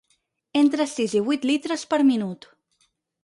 [0.61, 2.49] Entre sis i vuit litres per minut.